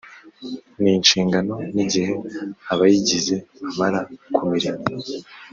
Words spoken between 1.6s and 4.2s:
n igihe abayigize bamara